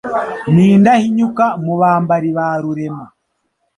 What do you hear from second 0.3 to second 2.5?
N' indahinyuka mu bambari ba